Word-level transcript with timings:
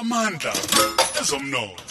amandla 0.00 0.52
ezomnotho. 1.20 1.82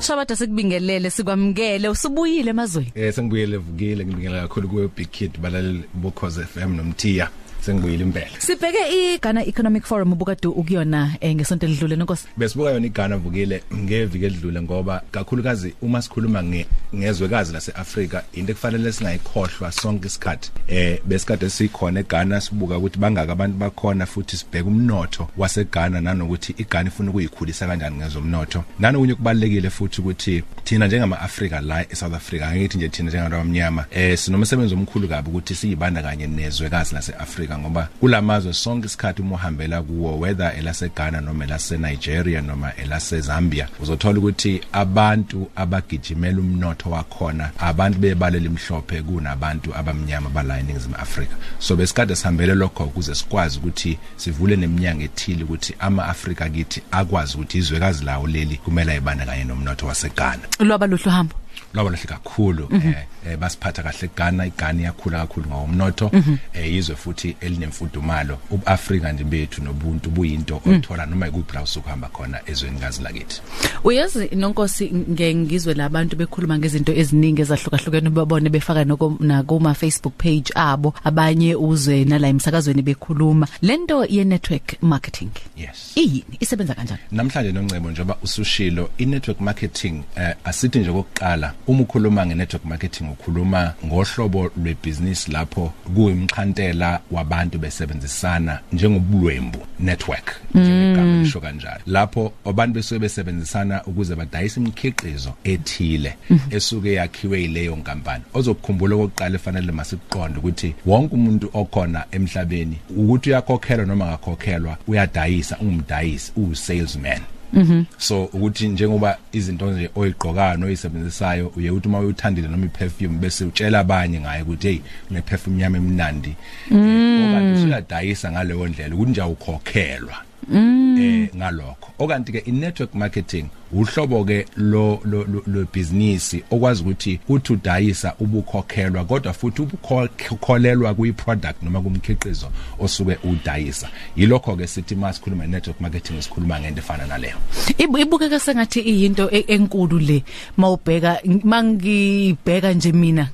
Shabada 0.00 0.36
sikubingelele 0.36 1.10
sikwamukele 1.10 1.88
usubuyile 1.88 2.50
emazweni. 2.50 2.92
Eh 2.94 3.14
sengibuyele 3.14 3.56
vukile 3.56 4.04
ngibingelela 4.06 4.42
kakhulu 4.42 4.68
kuwe 4.68 4.88
Big 4.96 5.10
Kid 5.10 5.38
balaleli 5.38 5.84
bokhoze 5.94 6.44
FM 6.44 6.76
nomthiya 6.76 7.28
sengibuyile 7.68 8.04
impela. 8.04 8.26
Sibheke 8.38 9.14
iGhana 9.14 9.44
Economic 9.46 9.84
Forum 9.84 10.12
ubukade 10.12 10.48
ukuyona 10.48 11.16
eh, 11.20 11.34
ngesonto 11.34 11.66
elidlule 11.66 11.96
nonkosi 11.96 12.26
Besibuka 12.36 12.70
yona 12.70 12.86
iGhana 12.86 13.16
vukile 13.16 13.62
ngeviki 13.74 14.24
edlule 14.24 14.62
ngoba 14.62 15.02
kakhulukazi 15.10 15.74
uma 15.82 16.02
sikhuluma 16.02 16.42
nge 16.42 16.66
ngezwekazi 16.94 17.52
laseAfrika 17.52 18.24
into 18.32 18.52
ekufanele 18.52 18.92
singayikhohlwa 18.92 19.72
sonke 19.72 20.06
isikhathi. 20.06 20.50
Eh 20.68 21.00
besikade 21.04 21.50
sikhona 21.50 22.00
eGhana 22.00 22.40
sibuka 22.40 22.78
ukuthi 22.78 22.98
bangaka 22.98 23.32
abantu 23.32 23.58
bakhona 23.58 24.06
futhi 24.06 24.36
sibheka 24.36 24.68
umnotho 24.68 25.28
waseGhana 25.36 26.00
nanokuthi 26.00 26.54
iGhana 26.58 26.88
ifuna 26.88 27.10
ukuyikhulisa 27.10 27.66
kanjani 27.66 27.96
ngezomnotho. 27.96 28.64
Nanokunye 28.78 29.14
kubalekile 29.14 29.70
futhi 29.70 30.00
ukuthi 30.00 30.44
thina 30.64 30.86
njengama 30.86 31.20
Africa 31.20 31.60
la 31.62 31.92
eSouth 31.92 32.14
Africa 32.14 32.44
ngithi 32.56 32.76
nje 32.76 32.88
thina 32.88 33.08
njengabantu 33.08 33.36
abamnyama 33.36 33.84
eh 33.90 34.18
sinomsebenzi 34.18 34.74
omkhulu 34.74 35.08
kabi 35.08 35.28
ukuthi 35.28 35.54
siyibanda 35.54 36.02
kanye 36.02 36.26
nezwekazi 36.26 36.94
laseAfrika. 36.94 37.57
Ngoba 37.58 37.88
kulamazwe 38.00 38.52
sonke 38.52 38.86
isikhathi 38.86 39.22
uma 39.22 39.34
uhambela 39.34 39.82
kuwo 39.82 40.18
whether 40.18 40.52
elaseGhana 40.58 41.20
noma 41.20 41.44
elaseNigeria 41.44 42.40
noma 42.40 42.76
elaseZambia 42.76 43.68
uzothola 43.80 44.18
ukuthi 44.18 44.60
abantu 44.72 45.50
abagijimela 45.56 46.38
umnotho 46.38 46.90
wakhona 46.90 47.50
abantu 47.58 47.98
bebalela 47.98 48.46
imhlophe 48.46 49.02
kunabantu 49.02 49.74
abamnyama 49.74 50.30
bala 50.30 50.58
eNingizimu 50.58 50.96
Afrika. 50.96 51.36
So 51.58 51.76
besikade 51.76 52.16
sihambele 52.16 52.54
lokho 52.54 52.84
ukuze 52.84 53.14
sikwazi 53.14 53.58
ukuthi 53.58 53.98
sivule 54.16 54.56
neminyango 54.56 55.02
ethile 55.02 55.44
ukuthi 55.44 55.74
ama-Afrika 55.78 56.48
kithi 56.48 56.82
akwazi 56.90 57.34
ukuthi 57.34 57.58
izwekazi 57.58 58.04
lawo 58.04 58.26
leli 58.26 58.56
kumele 58.56 58.92
ayibanda 58.92 59.26
kanye 59.26 59.44
nomnotho 59.44 59.86
waseGhana. 59.86 60.42
Lwaba 60.60 60.86
luhlu 60.86 61.10
hambo 61.10 61.34
lwaba 61.74 61.90
lahle 61.90 62.06
kakhulu 62.06 62.68
eh, 62.72 63.06
eh 63.26 63.36
basiphatha 63.36 63.82
kahle 63.82 63.98
eGhana. 64.02 64.46
iGhana 64.46 64.80
iyakhula 64.80 65.18
kakhulu 65.18 65.46
ngomnotho 65.48 66.10
eh 66.54 66.74
izwe 66.74 66.96
futhi 66.96 67.36
elinemfudumalo. 67.40 68.38
uAfrika 68.50 69.12
nje 69.12 69.24
bethu 69.24 69.62
nobuntu 69.62 70.10
buyinto 70.10 70.62
othola 70.66 71.06
noma 71.06 71.28
ikuphi 71.28 71.54
la 71.54 71.62
usukuhamba 71.62 72.08
khona 72.08 72.40
ezweni 72.46 72.78
gazi 72.78 73.02
lakithi. 73.02 73.42
Uyazi 73.84 74.28
nonkosi 74.36 74.90
ngengizwe 75.10 75.74
labantu 75.74 76.16
bekhuluma 76.16 76.58
ngezinto 76.58 76.92
eziningi 76.92 77.42
ezahlukahlukene 77.42 78.10
babone 78.10 78.50
befaka 78.50 78.84
nakuma 79.20 79.74
Facebook 79.74 80.14
page 80.18 80.52
abo 80.54 80.94
abanye 81.04 81.54
uzwe 81.54 82.04
nala 82.04 82.28
emsakazweni 82.28 82.82
bekhuluma. 82.82 83.46
Lento 83.62 84.04
ye 84.04 84.24
network 84.24 84.82
marketing 84.82 85.30
yes. 85.56 85.92
iyini? 85.96 86.36
Isebenza 86.40 86.74
kanjani? 86.74 87.00
Namhlanje 87.12 87.52
noncebo 87.52 87.90
njengoba 87.90 88.16
usushilo 88.22 88.90
i-network 88.98 89.40
marketing 89.40 90.02
eh, 90.16 90.34
asithi 90.44 90.78
nje 90.78 90.92
kokuqala 90.92 91.54
uma 91.68 91.82
ukhuluma 91.82 92.26
nge-network 92.26 92.64
marketing 92.64 93.04
ukhuluma 93.12 93.74
ngohlobo 93.86 94.50
lwebusiness 94.56 95.28
lapho 95.28 95.72
kuyimxhantela 95.94 97.00
wabantu 97.10 97.58
besebenzisana 97.58 98.60
njengobulwembu 98.72 99.58
network 99.80 100.40
njengegama 100.54 101.22
lisho 101.22 101.40
kanjalo. 101.40 101.80
Lapho 101.86 102.32
abantu 102.44 102.74
besuke 102.74 102.98
besebenzisana 102.98 103.84
ukuze 103.84 104.14
badayise 104.14 104.60
imikhiqizo 104.60 105.34
ethile 105.44 106.14
esuke 106.50 106.92
yakhiwe 106.92 107.40
yileyo 107.40 107.76
nkampani. 107.76 108.24
Ozokukhumbula 108.34 108.96
okokuqala 108.96 109.34
efanele 109.34 109.72
masikuqonde 109.72 110.38
ukuthi 110.38 110.74
wonke 110.86 111.14
umuntu 111.14 111.50
okhona 111.54 112.04
emhlabeni 112.10 112.78
ukuthi 112.96 113.30
uyakhokhelwa 113.30 113.86
noma 113.86 114.04
akakhokhelwa 114.08 114.76
uyadayisa 114.86 115.58
ungumdayisi 115.58 116.32
usalesman 116.36 117.20
Mhm. 117.52 117.84
So 117.98 118.24
ukuthi 118.24 118.68
njengoba 118.68 119.18
izinto 119.32 119.70
nje 119.70 119.90
oyigqokayo 119.94 120.56
noyisebenzisayo 120.56 121.52
uye 121.56 121.70
uthi 121.70 121.88
uma 121.88 121.98
uyithandile 121.98 122.48
noma 122.48 122.66
iperfume 122.66 123.18
bese 123.18 123.44
utshela 123.44 123.78
abanye 123.78 124.20
ngayo 124.20 124.44
ukuthi 124.44 124.68
hey 124.68 124.80
une 125.10 125.22
perfume 125.22 125.62
yami 125.62 125.76
emnandi. 125.76 126.36
Okanti 126.70 127.58
usuyadayisa 127.58 128.32
ngaleyo 128.32 128.68
ndlela 128.68 128.94
ukuthi 128.94 129.10
nje 129.10 129.22
awukhokhelwa. 129.22 130.16
Eh 130.52 131.28
ngalokho. 131.36 131.87
Okanti 131.98 132.32
ke 132.32 132.38
i-network 132.46 132.94
marketing 132.94 133.48
uhlobo 133.72 134.24
ke 134.24 134.46
lo 134.56 135.00
lo 135.04 135.24
lo 135.46 135.66
business 135.74 136.34
okwazi 136.50 136.82
ukuthi 136.82 137.20
uthi 137.28 137.52
udayisa 137.52 138.14
ubukhokhelwa 138.20 139.04
kodwa 139.04 139.32
futhi 139.32 139.62
ubukholelwa 139.62 140.94
kuyi 140.94 141.12
product 141.12 141.62
noma 141.62 141.80
kumkhiqizo 141.80 142.48
osuke 142.80 143.18
udayisa. 143.24 143.88
Yilokho 144.16 144.56
ke 144.56 144.66
sithi 144.66 144.94
masikhuluma 144.94 145.46
network 145.46 145.80
marketing 145.80 146.22
sikhuluma 146.22 146.60
ngento 146.60 146.78
efana 146.80 147.06
naleyo. 147.06 147.36
Ibukeka 147.78 148.40
sengathi 148.40 148.80
iyinto 148.80 149.30
e- 149.30 149.44
enkulu 149.48 149.98
le. 149.98 150.24
Mawubheka 150.56 151.20
mangibheka 151.44 152.72
nje 152.72 152.92
mina 152.92 153.28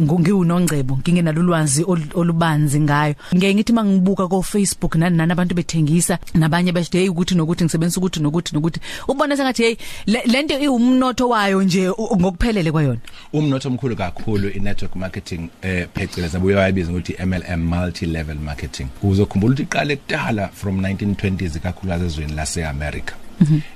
ngiwunongcebo 0.00 0.98
ngingenalo 0.98 1.40
ulwazi 1.40 1.82
ol- 1.84 2.12
olubanzi 2.14 2.80
ngayo. 2.80 3.14
Ngeke 3.34 3.54
ngithi 3.54 3.72
mangibuka 3.72 4.28
ko 4.28 4.42
Facebook 4.42 4.94
nani 4.96 5.16
nani 5.16 5.32
abantu 5.32 5.54
bethengisa 5.54 6.18
nabanye 6.34 6.72
beshe 6.72 6.98
hey 6.98 7.08
ukuthi 7.08 7.34
nokuthi 7.34 7.64
ngisebenzisa 7.64 8.00
ukuthi 8.08 8.22
nokuthi 8.22 8.54
nokuthi. 8.54 8.80
Ubona 9.08 9.36
sengathi 9.36 9.62
hey 9.62 9.76
le- 10.06 10.22
lento 10.26 10.58
iwumnotho 10.58 11.28
wayo 11.28 11.62
nje 11.62 11.88
u- 11.88 12.16
ngokuphelele 12.20 12.72
kwayona. 12.72 13.00
Umnotho 13.32 13.68
omkhulu 13.68 13.96
kakhulu 13.96 14.48
i-network 14.50 14.96
marketing 14.96 15.48
eh 15.62 15.86
pheceleza 15.94 16.38
buye 16.38 16.56
wayibiza 16.56 16.90
ukuthi 16.90 17.16
MLM 17.26 17.60
multi 17.68 18.06
level 18.06 18.36
marketing. 18.38 18.86
Uzokhumbula 19.02 19.52
ukuthi 19.52 19.62
iqale 19.62 19.96
kudala 19.96 20.48
from 20.48 20.80
1920s 20.80 21.58
kakhulukazi 21.60 22.04
ezweni 22.06 22.32
lase-America. 22.34 23.12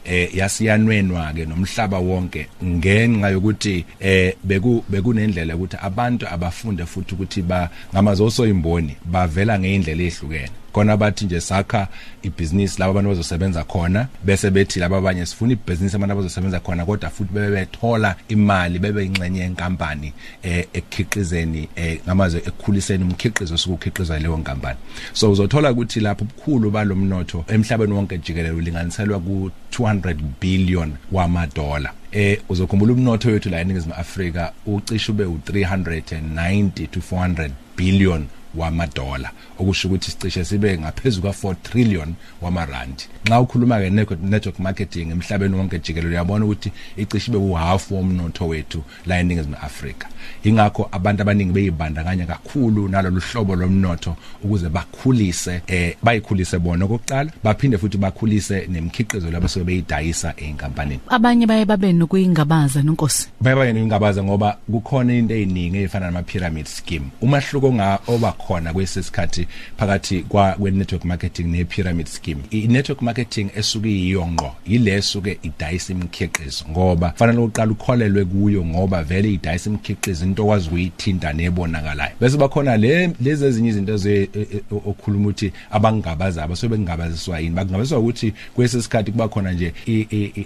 Eh 0.05 0.37
yasiyanwenwa 0.37 1.33
ke 1.33 1.45
nomhlaba 1.47 1.99
wonke 1.99 2.47
ngenxa 2.65 3.29
yokuthi 3.31 3.85
eh 4.01 4.35
beku 4.45 4.85
bekunendlela 4.89 5.57
ukuthi 5.57 5.77
abantu 5.83 6.27
abafunde 6.29 6.87
futhi 6.87 7.15
ukuthi 7.15 7.43
ba 7.43 7.71
ngamazoso 7.95 8.47
imboni 8.47 8.97
bavela 9.05 9.59
ngeindlela 9.59 10.03
ezihlukene 10.03 10.51
kona 10.73 10.97
bathi 10.97 11.25
nje 11.25 11.41
sakha 11.41 11.89
ibusiness 12.23 12.79
labo 12.79 12.91
abantu 12.91 13.09
bazosebenza 13.09 13.65
khona 13.65 14.09
bese 14.25 14.51
bethi 14.51 14.81
laba 14.81 14.97
abanye 14.97 15.27
sifuna 15.27 15.53
ibusiness 15.53 15.95
abantu 15.95 16.13
abazosebenza 16.13 16.61
khona 16.61 16.85
kodwa 16.87 17.11
futhi 17.11 17.33
bebe 17.33 17.51
bethola 17.51 18.17
imali 18.29 18.79
bebe 18.79 19.05
ingxenye 19.05 19.41
yenkampani 19.41 20.13
eh 20.43 20.67
ekukhiqizeni 20.73 21.69
eh 21.77 22.01
ngamazwe 22.07 22.43
ekukhuliseni 22.47 23.05
umkhiqizo 23.05 23.59
sokukhiqizwa 23.59 24.19
leyo 24.19 24.37
nkampani. 24.37 24.79
So 25.13 25.31
uzothola 25.33 25.73
ukuthi 25.73 26.01
lapho 26.01 26.25
ubukhulu 26.25 26.71
balomnotho 26.71 27.45
emhlabeni 27.49 27.93
wonke 27.93 28.19
jikelele 28.19 28.55
ulinganiselwa 28.55 29.21
ku 29.21 29.51
200 29.73 30.17
billion 30.41 30.93
wamadola 31.13 31.93
eh 32.13 32.39
uzokhumbula 32.49 32.93
umnotho 32.93 33.29
wethu 33.29 33.51
la 33.51 33.61
eNingizimu 33.61 33.95
Afrika 33.95 34.53
ucishe 34.67 35.13
ube 35.13 35.25
u390 35.25 36.87
to 36.89 37.01
400 37.01 37.51
billion 37.77 38.27
wamadola 38.55 39.31
okusho 39.59 39.89
ukuthi 39.89 40.11
sicishe 40.11 40.45
sibe 40.45 40.79
ngaphezulu 40.79 41.29
kwa4 41.29 41.55
trillion 41.63 42.15
wamarandi 42.41 43.05
nxa 43.25 43.41
ukhuluma 43.41 43.81
ke 43.81 44.17
network 44.23 44.59
marketing 44.59 45.11
emhlabeni 45.11 45.57
wonke 45.57 45.79
jikelele 45.79 46.09
uyabona 46.09 46.45
ukuthi 46.45 46.73
icishe 46.97 47.31
ibe 47.31 47.39
uhalf 47.39 47.91
womnotho 47.91 48.49
wethu 48.49 48.83
la 49.07 49.21
eNingizimu 49.21 49.57
Afrika. 49.63 50.09
Ingakho 50.45 50.89
abantu 50.93 51.23
abaningi 51.23 51.53
beyibandakanya 51.53 52.27
kakhulu 52.27 52.89
nalolu 52.89 53.21
hlobo 53.21 53.57
lomnotho 53.57 54.17
ukuze 54.45 54.69
bakhulise 54.69 55.63
eh 55.67 55.97
bayikhulise 56.03 56.59
bona. 56.59 56.85
Okokuqala 56.85 57.31
baphinde 57.45 57.79
futhi 57.79 57.99
bakhulise 57.99 58.67
nemikhiqizo 58.67 59.31
labo 59.31 59.49
sobe 59.49 59.65
beyidayisa 59.65 60.35
einkampanini 60.37 61.01
abanye 61.09 61.47
baye 61.47 61.65
babe 61.65 61.93
nokuyingabaza 61.93 62.83
nonkosi. 62.83 63.29
Bayaba 63.41 63.75
ngingabaza 63.75 64.25
ngoba 64.25 64.59
kukhona 64.71 65.15
into 65.15 65.35
eziningi 65.35 65.79
ezifana 65.79 66.07
nama 66.07 66.23
pyramid 66.23 66.67
scheme. 66.67 67.07
Umahluko 67.21 67.73
nga 67.73 67.99
oba 68.07 68.33
khona 68.47 68.73
kwesesikhathi 68.73 69.47
phakathi 69.77 70.21
kwa 70.21 70.53
kwe 70.53 70.71
network 70.71 71.05
marketing 71.05 71.45
ne 71.45 71.65
pyramid 71.65 72.07
scheme. 72.07 72.43
I 72.51 72.67
network 72.67 73.03
marketing 73.03 73.51
esuke 73.57 73.91
iyonqo 73.91 74.57
yilesuke 74.67 75.39
idayisa 75.43 75.93
imikhiqizo 75.93 76.65
ngoba 76.71 77.13
fanele 77.17 77.39
uqala 77.39 77.73
ukholelwe 77.73 78.25
kuyo 78.25 78.65
ngoba 78.65 79.03
vele 79.03 79.33
idayisa 79.33 79.71
imikhiqizo 79.71 80.25
into 80.25 80.43
okwazi 80.43 80.69
ukuyithinta 80.69 81.33
nebonakalayo. 81.33 82.13
Bese 82.21 82.37
bakhona 82.37 82.77
le 82.77 83.13
lezi 83.21 83.45
ezinye 83.45 83.69
izinto 83.69 83.97
ze 83.97 84.29
okhuluma 84.71 85.25
ukuthi 85.25 85.53
abangabaza 85.71 86.43
abasobe 86.45 86.79
ngabaziswa 86.79 87.41
yini. 87.41 87.55
Bakungabaziswa 87.55 87.99
ukuthi 87.99 88.35
kwesesikhathi 88.55 89.13
kuba 89.13 89.29
khona 89.29 89.53
nje 89.53 89.73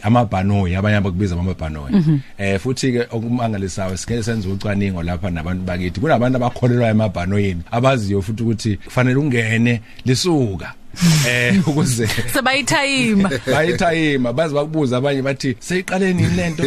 amabhanoyi 0.02 0.74
abanye 0.74 0.96
abakubiza 0.96 1.34
amabhanoyi. 1.34 2.20
Eh 2.38 2.60
futhi 2.60 2.92
ke 2.92 3.06
okumangalisayo 3.10 3.96
sike 3.96 4.22
senze 4.22 4.48
ucwaningo 4.48 5.02
lapha 5.02 5.30
nabantu 5.30 5.64
bakithi. 5.64 6.00
Kunabantu 6.00 6.36
abakholelwa 6.36 6.88
emabhanoyini 6.88 7.62
abaziyo 7.86 8.22
futhi 8.22 8.42
ukuthi 8.42 8.76
kufanele 8.76 9.16
ungene 9.16 9.80
lisuka 10.04 10.74
eh 11.28 11.60
ukuze 11.68 12.08
sebayithayima. 12.32 13.30
bayithayima 13.46 14.32
baze 14.32 14.54
bakubuza 14.54 14.96
abanye 14.96 15.22
bathi 15.22 15.56
seyiqaleni 15.60 16.22
yini 16.22 16.36
lento? 16.36 16.62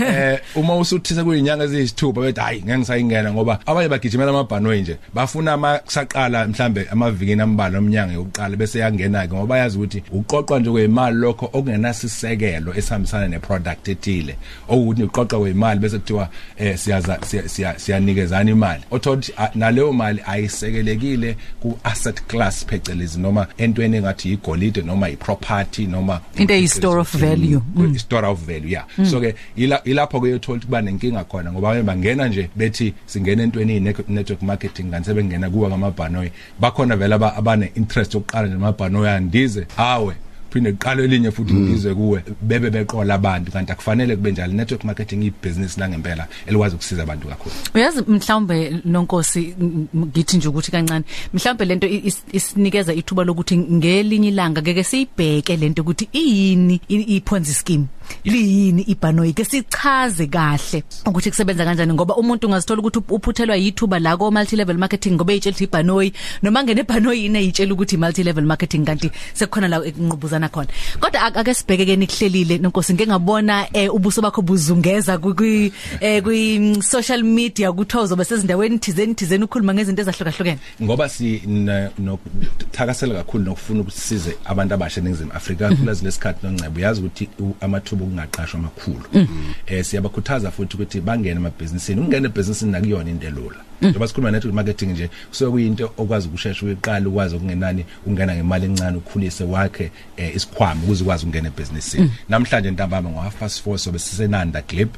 Eh 0.00 0.38
uma 0.56 0.76
usuthise 0.76 1.22
kuyinyanga 1.24 1.64
eziyisithupha 1.64 2.20
bethi 2.20 2.40
hayi 2.40 2.62
ngeke 2.62 2.78
ngisayingena 2.78 3.32
ngoba 3.32 3.58
abanye 3.66 3.88
bagijimela 3.88 4.30
amabhanoyi 4.30 4.80
nje 4.80 4.96
bafuna 5.14 5.52
ama 5.52 5.78
kusaqala 5.78 6.46
mhlambe 6.48 6.86
amavikini 6.92 7.42
ambala 7.42 7.78
omnyango 7.78 8.12
yokuqala 8.12 8.56
bese 8.56 8.78
yangena 8.78 9.26
ke 9.26 9.34
ngoba 9.34 9.58
yazi 9.58 9.78
ukuthi 9.78 10.02
uqoqwa 10.12 10.60
nje 10.60 10.70
kwemali 10.70 11.16
lokho 11.16 11.50
okungenasisekelo 11.52 12.74
esihambisana 12.74 13.28
neproduct 13.28 13.88
ethile 13.88 14.36
okuthi 14.68 15.02
uqoqwa 15.02 15.38
kwemali 15.40 15.80
bese 15.80 15.98
kuthiwa 15.98 16.28
eh 16.58 16.78
siyaza 16.78 17.18
siya- 17.22 17.78
siyanikezana 17.78 18.50
imali. 18.50 18.82
Othothi 18.90 19.32
a- 19.38 19.50
naleyo 19.54 19.92
mali 19.92 20.20
ayisekelekile 20.26 21.36
ku 21.60 21.78
asset 21.84 22.22
class 22.26 22.66
phecelezi 22.66 23.20
noma 23.20 23.46
entweni 23.74 23.96
engathi 23.96 24.32
igolide 24.32 24.82
noma 24.82 25.08
iproperty 25.08 25.86
noma 25.86 26.20
Into 26.36 26.54
eyi-store 26.54 27.00
of 27.00 27.12
value. 27.14 27.60
Mm. 27.76 27.98
store 27.98 28.26
of 28.26 28.38
value 28.46 28.70
yeah 28.70 28.84
mm. 28.98 29.06
so 29.06 29.20
ke 29.20 29.34
ila- 29.56 29.82
ilapho 29.84 30.20
ke 30.20 30.26
uyothola 30.26 30.56
ukuthi 30.56 30.66
kuba 30.66 30.82
nenkinga 30.82 31.24
khona 31.24 31.52
ngoba 31.52 31.68
abanye 31.68 31.82
bangena 31.82 32.28
nje 32.28 32.50
bethi 32.56 32.94
singena 33.06 33.42
entweni 33.42 33.72
iyi 33.72 33.94
network 34.08 34.42
marketing 34.42 34.90
kanti 34.90 35.06
sebengena 35.06 35.50
kuwa 35.50 35.68
ngamabhanoyi 35.68 36.30
bakhona 36.60 36.96
vele 36.96 37.14
aba- 37.14 37.36
abane 37.36 37.72
interest 37.74 38.14
yokuqala 38.14 38.46
nje 38.46 38.56
amabhanoyi 38.56 39.08
andize 39.08 39.66
awe 39.76 40.14
phinde 40.54 40.72
kuqale 40.72 41.04
elinye 41.04 41.30
futhi 41.30 41.54
ngizwe 41.54 41.94
kuwe 41.94 42.22
bebe 42.42 42.70
beqola 42.70 43.14
abantu 43.14 43.50
kanti 43.52 43.72
akufanele 43.72 44.16
kube 44.16 44.30
njalo. 44.32 44.52
Network 44.52 44.84
marketing 44.84 45.22
ibusiness 45.24 45.78
la 45.78 45.88
ngempela 45.88 46.28
elikwazi 46.46 46.74
ukusiza 46.74 47.02
abantu 47.02 47.28
kakhulu. 47.28 47.54
Uyazi 47.74 48.02
mhlawumbe 48.08 48.80
nonkosi 48.84 49.54
m- 49.60 49.86
m- 49.94 50.06
ngithi 50.06 50.36
nje 50.36 50.48
ukuthi 50.48 50.70
kancane 50.70 51.04
mhlawumbe 51.34 51.64
lento 51.64 51.86
i- 51.86 52.02
is- 52.06 52.22
isinikeza 52.32 52.94
ithuba 52.94 53.24
lokuthi 53.24 53.56
ngelinye 53.58 54.28
ilanga 54.28 54.62
keke 54.62 54.84
siyibheke 54.84 55.56
lento 55.56 55.82
ukuthi 55.82 56.08
iyini 56.12 56.80
i- 56.88 57.16
iponzi 57.16 57.54
scheme 57.54 57.86
liyini 58.24 58.82
ibhanoyi 58.82 59.32
ke 59.32 59.44
sichaze 59.44 60.26
kahle 60.26 60.82
ukuthi 61.06 61.30
kusebenza 61.30 61.64
kanjani 61.64 61.92
ngoba 61.92 62.16
umuntu 62.16 62.46
ungazithola 62.46 62.80
ukuthi 62.80 62.98
up- 62.98 63.12
uphuthelwa 63.12 63.56
yithuba 63.56 63.98
la 63.98 64.16
ko 64.16 64.30
multi 64.30 64.56
level 64.56 64.78
marketing 64.78 65.14
ngoba 65.14 65.32
eyitshela 65.32 65.54
ukuthi 65.54 65.64
ibhanoyi 65.64 66.12
noma 66.42 66.62
ngene 66.64 66.80
ibhanoyi 66.80 67.24
ine 67.26 67.44
yitshela 67.44 67.72
ukuthi 67.74 67.96
multi 67.96 68.22
level 68.22 68.44
marketing 68.44 68.84
kanti 68.84 69.10
sekukhona 69.34 69.68
la 69.68 69.76
ekunqubuzana 69.86 70.48
khona. 70.48 70.68
Kodwa 71.00 71.20
ak- 71.22 71.36
ake 71.36 71.54
sibheke 71.54 71.84
ke 71.86 71.96
nikuhlelile 71.96 72.58
nonkosi 72.58 72.94
ngeke 72.94 73.10
ngabona 73.10 73.66
eh, 73.72 73.94
ubuso 73.94 74.22
bakho 74.22 74.42
buzungeza 74.42 75.16
kwi- 75.18 75.34
kwi 75.34 75.72
eh, 76.00 76.22
kwi 76.22 76.58
mm, 76.58 76.82
social 76.82 77.22
media 77.22 77.72
kuthiwa 77.72 78.02
uzobe 78.02 78.24
sezindaweni 78.24 78.78
thizeni 78.78 79.14
thizeni 79.14 79.44
ukhuluma 79.44 79.74
ngezinto 79.74 80.02
ezahlukahlukene. 80.02 80.58
Ngoba 80.82 81.08
si 81.08 81.42
n- 81.46 81.90
nokuthakasela 81.98 83.14
kakhulu 83.14 83.44
nokufuna 83.44 83.80
ukuthi 83.80 84.00
size 84.00 84.36
abantu 84.44 84.74
abasha 84.74 85.00
eningizimu 85.00 85.32
Afrika 85.32 85.74
kulezi 85.76 86.04
lesikhathi 86.04 86.46
noncebo 86.46 86.80
yazi 86.80 87.00
ukuthi 87.00 87.28
u- 87.38 87.54
amathuba 87.94 88.04
okungaqashwa 88.04 88.60
amakhulu. 88.60 89.28
Eh 89.66 89.84
siyabakhuthaza 89.84 90.50
futhi 90.50 90.76
ukuthi 90.76 91.00
bangene 91.00 91.40
emabhizinisini. 91.40 92.00
Ungene 92.00 92.26
ebhizinisini 92.26 92.72
nakuyona 92.72 93.10
into 93.10 93.26
elula. 93.26 93.60
Njengoba 93.80 94.08
sikhuluma 94.08 94.30
network 94.30 94.54
marketing 94.54 94.86
nje 94.86 95.10
kusuke 95.28 95.50
kuyinto 95.50 95.92
okwazi 95.96 96.28
ukushesha 96.28 96.66
uyiqala 96.66 97.08
ukwazi 97.08 97.36
okungenani 97.36 97.84
ungena 98.06 98.34
ngemali 98.34 98.66
encane 98.66 98.96
ukhulise 98.96 99.44
wakhe 99.44 99.90
eh, 100.16 100.36
isikhwama 100.36 100.82
ukuze 100.82 101.02
ukwazi 101.02 101.24
ukungena 101.24 101.48
ebhizinisini. 101.48 102.10
Namhlanje 102.28 102.70
ntambama 102.70 103.10
ngo 103.10 103.20
half 103.20 103.36
past 103.36 103.66
4 103.66 103.78
sobe 103.78 103.98
sisenanda 103.98 104.62
clip 104.62 104.94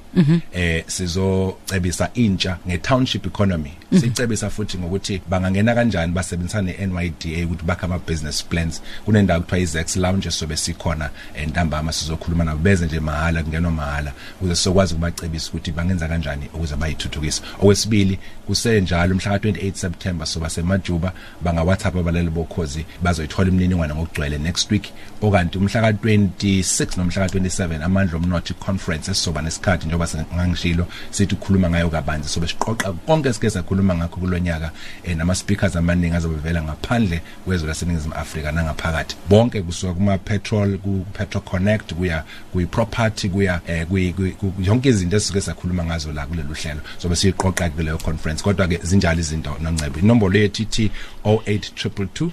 eh 0.53 0.85
sizocebisa 0.87 2.11
intsha 2.15 2.59
nge-township 2.69 3.27
economy. 3.27 3.73
Sicebisa 4.01 4.51
futhi 4.51 4.79
ngokuthi 4.79 5.21
bangangena 5.29 5.75
kanjani 5.75 6.13
basebenzisana 6.13 6.73
ne-NYDA 6.73 7.45
ukuthi 7.47 7.65
bakhe 7.65 7.87
ama 7.87 7.99
business 7.99 8.45
plans. 8.45 8.83
Kunendawo 9.05 9.41
kuthiwa 9.41 9.61
iZex 9.61 9.97
Lounge 9.97 10.31
sobe 10.31 10.57
sikhona 10.57 11.11
entambama 11.35 11.93
sizokhuluma 11.93 12.45
nabo 12.45 12.59
beze 12.59 12.86
nje 12.87 13.01
mahala 13.01 13.43
kungenwa 13.43 13.71
mahala 13.71 14.13
ukuze 14.41 14.55
sizokwazi 14.55 14.95
ukubacebisa 14.95 15.49
ukuthi 15.51 15.73
bangenza 15.73 16.09
kanjani 16.09 16.49
ukuze 16.55 16.77
bayithuthukise. 16.77 17.43
Okwesibili 17.61 18.19
kusenjalo 18.47 19.15
mhla 19.15 19.39
ka 19.39 19.49
28 19.49 19.75
September 19.75 20.27
soba 20.27 20.51
semajuba 20.51 21.13
banga 21.43 21.63
WhatsApp 21.63 21.97
abalali 21.97 22.31
bokhozi 22.31 22.87
bazoyithola 23.03 23.49
imininingwane 23.49 23.95
ngokugcwele 23.95 24.39
next 24.39 24.71
week. 24.71 24.89
Okanti 25.23 25.59
umhla 25.59 25.81
ka 25.81 25.91
26 25.91 26.97
nomhla 26.99 27.29
ka 27.29 27.39
27 27.39 27.83
amandla 27.83 28.17
omnotho 28.17 28.55
conference 28.55 29.11
esizoba 29.11 29.43
nesikhathi 29.43 29.87
njengoba 29.87 30.07
sengangishilo 30.07 30.87
sithi 31.11 31.35
ukukhuluma 31.35 31.71
ngayo 31.71 31.91
kabanzi. 31.91 32.29
Sobe 32.29 32.47
siqoqa 32.47 32.93
konke 32.93 33.29
esike 33.29 33.51
sakhuluma 33.51 33.95
ngakho 33.95 34.21
kulonyaka 34.21 34.71
eh, 35.05 35.17
nama 35.17 35.35
speakers 35.35 35.77
amaningi 35.77 36.17
azobevela 36.17 36.63
ngaphandle 36.63 37.21
kwezwe 37.45 37.69
laseningizimu 37.69 38.15
Afrika 38.15 38.53
nangaphakathi. 38.53 39.17
Bonke 39.29 39.63
kusuka 39.63 39.95
kuma 39.95 40.19
petrol 40.19 40.79
ku 40.79 41.07
Petro 41.13 41.41
Connect 41.41 41.95
kuya 41.95 42.25
kuyi 42.53 42.67
property 42.77 43.29
kuya 43.29 43.61
eh, 43.67 43.87
kuyi 43.87 44.13
kuyi- 44.13 44.35
ku- 44.41 44.53
yonke 44.63 44.89
izinto 44.89 45.17
esike 45.17 45.41
sakhuluma 45.41 45.85
ngazo 45.85 46.13
la 46.13 46.27
kulolu 46.27 46.55
hlelo. 46.55 46.81
Sobe 46.99 47.17
siqoqa 47.17 47.71
kuleyo 47.71 47.99
conference 47.99 48.43
kodwa 48.45 48.69
ke 48.69 48.77
zinjalo 48.83 49.21
izinto 49.21 49.57
noncebo 49.63 49.99
inombolo 49.99 50.39
yethu 50.39 50.63
ithi 50.63 50.91
08222 51.25 52.31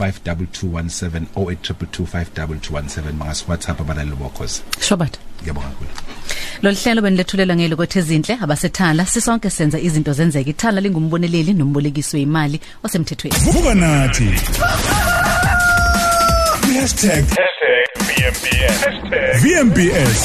52217 0.00 1.22
08222 1.36 3.12
bangasi 3.18 3.44
WhatsApp 3.48 3.80
abalali 3.80 4.10
bokhozi 4.10 4.62
shobat 4.80 5.14
ngiyabonga 5.42 5.68
kakhulu. 5.68 5.90
Lolu 6.62 6.76
hlelo 6.82 7.02
benilethulela 7.02 7.56
ngelo 7.56 7.76
kwethe 7.76 7.98
izinhle 7.98 8.34
abasethala 8.42 9.06
sisonke 9.06 9.50
senza 9.50 9.78
izinto 9.78 10.12
zenzeke. 10.12 10.50
Ithala 10.50 10.80
lingumboneleli 10.80 11.52
nombolekisi 11.54 12.16
weimali 12.16 12.60
osemthethweni. 12.84 13.36
Vuka 13.52 13.74
nathi. 13.74 14.28
Hashtag 16.74 17.24
Hashtag 17.24 17.53
VMBS. 18.24 19.44
VMBS. 19.44 20.18